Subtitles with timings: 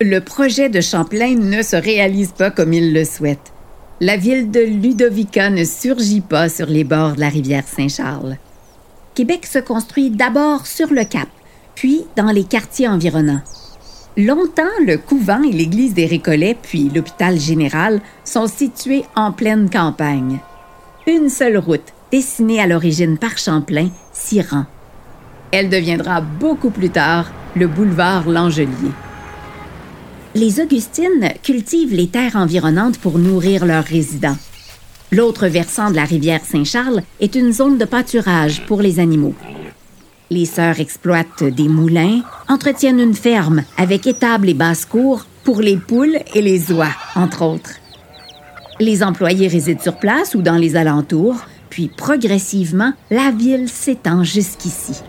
[0.00, 3.52] le projet de Champlain ne se réalise pas comme il le souhaite.
[4.00, 8.36] La ville de Ludovica ne surgit pas sur les bords de la rivière Saint-Charles.
[9.14, 11.28] Québec se construit d'abord sur le cap,
[11.76, 13.42] puis dans les quartiers environnants.
[14.16, 20.40] Longtemps, le couvent et l'église des Récollets, puis l'hôpital général, sont situés en pleine campagne.
[21.06, 24.66] Une seule route, dessinée à l'origine par Champlain, s'y rend.
[25.52, 28.90] Elle deviendra beaucoup plus tard le boulevard L'Angelier.
[30.36, 34.36] Les Augustines cultivent les terres environnantes pour nourrir leurs résidents.
[35.12, 39.34] L'autre versant de la rivière Saint-Charles est une zone de pâturage pour les animaux.
[40.30, 46.18] Les sœurs exploitent des moulins, entretiennent une ferme avec étables et basse-cours pour les poules
[46.34, 47.76] et les oies, entre autres.
[48.80, 51.36] Les employés résident sur place ou dans les alentours,
[51.70, 55.00] puis progressivement, la ville s'étend jusqu'ici.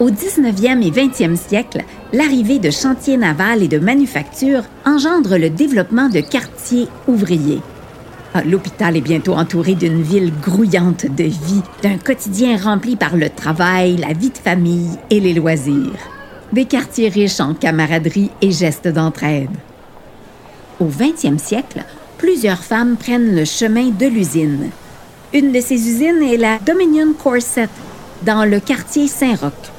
[0.00, 6.08] Au 19e et 20e siècle, l'arrivée de chantiers navals et de manufactures engendre le développement
[6.08, 7.60] de quartiers ouvriers.
[8.32, 13.28] Ah, l'hôpital est bientôt entouré d'une ville grouillante de vie, d'un quotidien rempli par le
[13.28, 15.92] travail, la vie de famille et les loisirs.
[16.50, 19.50] Des quartiers riches en camaraderie et gestes d'entraide.
[20.80, 21.84] Au 20e siècle,
[22.16, 24.70] plusieurs femmes prennent le chemin de l'usine.
[25.34, 27.68] Une de ces usines est la Dominion Corset,
[28.22, 29.72] dans le quartier Saint-Roch.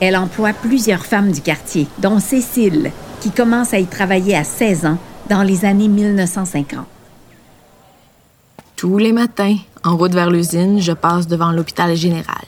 [0.00, 4.86] Elle emploie plusieurs femmes du quartier, dont Cécile, qui commence à y travailler à 16
[4.86, 6.86] ans dans les années 1950.
[8.76, 12.44] Tous les matins, en route vers l'usine, je passe devant l'hôpital général.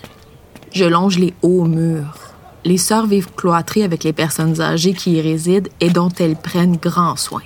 [0.73, 2.15] Je longe les hauts murs.
[2.65, 6.77] Les sœurs vivent cloîtrées avec les personnes âgées qui y résident et dont elles prennent
[6.77, 7.43] grand soin.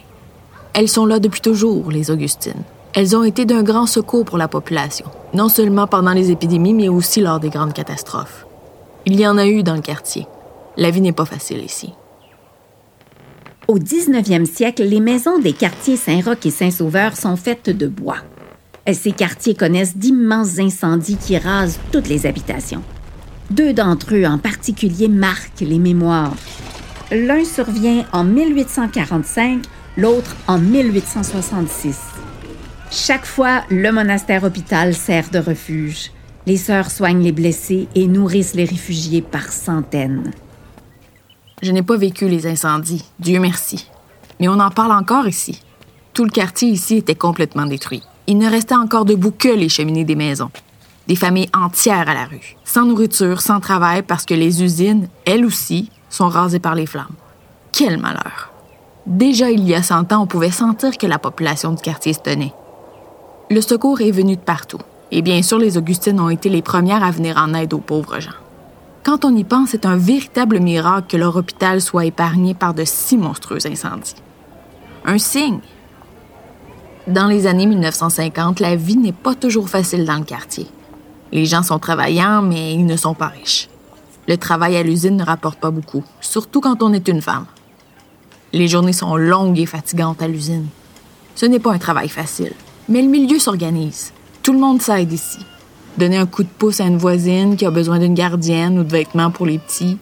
[0.74, 2.64] Elles sont là depuis toujours, les Augustines.
[2.92, 6.88] Elles ont été d'un grand secours pour la population, non seulement pendant les épidémies, mais
[6.88, 8.44] aussi lors des grandes catastrophes.
[9.06, 10.26] Il y en a eu dans le quartier.
[10.78, 11.92] La vie n'est pas facile ici.
[13.68, 18.18] Au 19e siècle, les maisons des quartiers Saint-Roch et Saint-Sauveur sont faites de bois.
[18.90, 22.82] Ces quartiers connaissent d'immenses incendies qui rasent toutes les habitations.
[23.50, 26.34] Deux d'entre eux en particulier marquent les mémoires.
[27.10, 29.64] L'un survient en 1845,
[29.98, 31.98] l'autre en 1866.
[32.90, 36.10] Chaque fois, le monastère-hôpital sert de refuge.
[36.46, 40.32] Les sœurs soignent les blessés et nourrissent les réfugiés par centaines.
[41.62, 43.88] Je n'ai pas vécu les incendies, Dieu merci.
[44.40, 45.62] Mais on en parle encore ici.
[46.12, 50.04] Tout le quartier ici était complètement détruit il ne restait encore debout que les cheminées
[50.04, 50.50] des maisons.
[51.06, 55.44] Des familles entières à la rue, sans nourriture, sans travail, parce que les usines, elles
[55.44, 57.14] aussi, sont rasées par les flammes.
[57.72, 58.50] Quel malheur!
[59.06, 62.20] Déjà il y a 100 ans, on pouvait sentir que la population du quartier se
[62.20, 62.54] tenait.
[63.50, 64.78] Le secours est venu de partout,
[65.14, 68.18] et bien sûr les Augustines ont été les premières à venir en aide aux pauvres
[68.18, 68.32] gens.
[69.04, 72.82] Quand on y pense, c'est un véritable miracle que leur hôpital soit épargné par de
[72.84, 74.16] si monstrueux incendies.
[75.04, 75.60] Un signe
[77.06, 80.66] dans les années 1950, la vie n'est pas toujours facile dans le quartier.
[81.30, 83.68] Les gens sont travaillants, mais ils ne sont pas riches.
[84.26, 87.46] Le travail à l'usine ne rapporte pas beaucoup, surtout quand on est une femme.
[88.52, 90.66] Les journées sont longues et fatigantes à l'usine.
[91.36, 92.54] Ce n'est pas un travail facile,
[92.88, 94.12] mais le milieu s'organise.
[94.44, 95.38] Tout le monde s'aide ici.
[95.96, 98.92] Donner un coup de pouce à une voisine qui a besoin d'une gardienne ou de
[98.92, 99.96] vêtements pour les petits.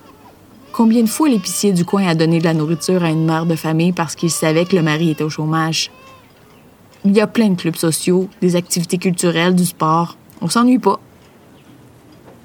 [0.72, 3.54] Combien de fois l'épicier du coin a donné de la nourriture à une mère de
[3.54, 5.92] famille parce qu'il savait que le mari était au chômage?
[7.04, 10.16] Il y a plein de clubs sociaux, des activités culturelles, du sport.
[10.40, 10.98] On s'ennuie pas.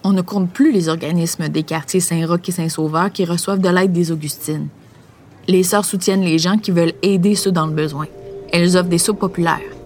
[0.04, 3.92] On ne compte plus les organismes des quartiers Saint-Roch et Saint-Sauveur qui reçoivent de l'aide
[3.92, 4.68] des Augustines.
[5.48, 8.06] Les sœurs soutiennent les gens qui veulent aider ceux dans le besoin.
[8.54, 9.77] Elles offrent des soupes populaires.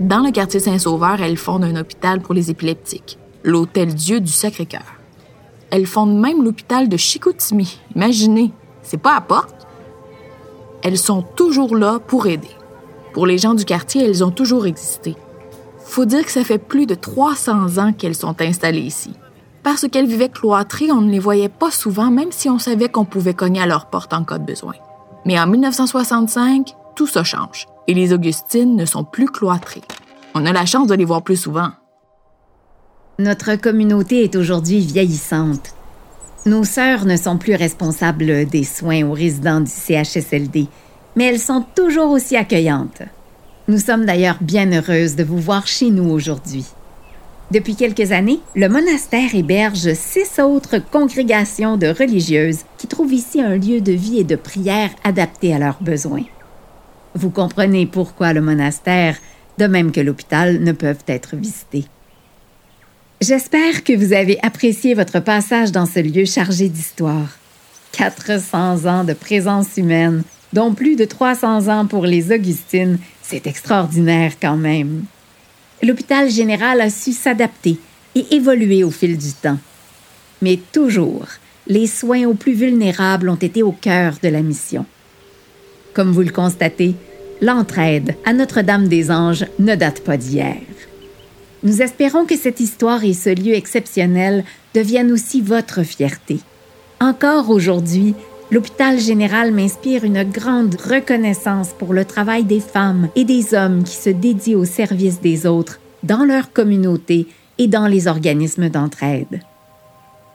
[0.00, 4.84] Dans le quartier Saint-Sauveur, elles fondent un hôpital pour les épileptiques, l'Hôtel Dieu du Sacré-Cœur.
[5.70, 7.80] Elles fondent même l'hôpital de Chicoutimi.
[7.94, 8.52] Imaginez,
[8.82, 9.66] c'est pas à porte.
[10.82, 12.50] Elles sont toujours là pour aider.
[13.14, 15.16] Pour les gens du quartier, elles ont toujours existé.
[15.78, 19.14] Faut dire que ça fait plus de 300 ans qu'elles sont installées ici.
[19.62, 23.06] Parce qu'elles vivaient cloîtrées, on ne les voyait pas souvent, même si on savait qu'on
[23.06, 24.74] pouvait cogner à leur porte en cas de besoin.
[25.24, 29.82] Mais en 1965, tout ça change et les Augustines ne sont plus cloîtrées.
[30.34, 31.70] On a la chance de les voir plus souvent.
[33.18, 35.74] Notre communauté est aujourd'hui vieillissante.
[36.44, 40.68] Nos sœurs ne sont plus responsables des soins aux résidents du CHSLD
[41.16, 43.02] mais elles sont toujours aussi accueillantes.
[43.68, 46.64] Nous sommes d'ailleurs bien heureuses de vous voir chez nous aujourd'hui.
[47.50, 53.56] Depuis quelques années, le monastère héberge six autres congrégations de religieuses qui trouvent ici un
[53.56, 56.24] lieu de vie et de prière adapté à leurs besoins.
[57.16, 59.16] Vous comprenez pourquoi le monastère,
[59.56, 61.86] de même que l'hôpital, ne peuvent être visités.
[63.22, 67.38] J'espère que vous avez apprécié votre passage dans ce lieu chargé d'histoire.
[67.92, 74.34] 400 ans de présence humaine dont plus de 300 ans pour les Augustines, c'est extraordinaire
[74.40, 75.04] quand même.
[75.82, 77.78] L'hôpital général a su s'adapter
[78.14, 79.58] et évoluer au fil du temps.
[80.42, 81.26] Mais toujours,
[81.66, 84.84] les soins aux plus vulnérables ont été au cœur de la mission.
[85.94, 86.94] Comme vous le constatez,
[87.40, 90.56] l'entraide à Notre-Dame-des-Anges ne date pas d'hier.
[91.62, 94.44] Nous espérons que cette histoire et ce lieu exceptionnel
[94.74, 96.38] deviennent aussi votre fierté.
[97.00, 98.14] Encore aujourd'hui,
[98.50, 103.96] l'hôpital général m'inspire une grande reconnaissance pour le travail des femmes et des hommes qui
[103.96, 107.26] se dédient au service des autres dans leur communauté
[107.58, 109.40] et dans les organismes d'entraide.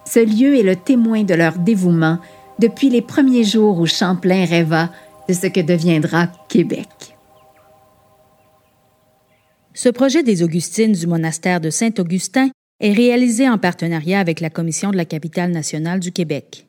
[0.06, 2.18] Ce lieu est le témoin de leur dévouement
[2.60, 4.90] depuis les premiers jours où Champlain rêva
[5.32, 6.90] de ce que deviendra Québec.
[9.74, 12.50] Ce projet des Augustines du monastère de Saint-Augustin
[12.82, 16.68] est réalisé en partenariat avec la Commission de la capitale nationale du Québec.